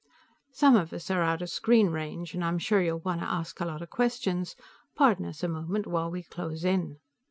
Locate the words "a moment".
5.43-5.85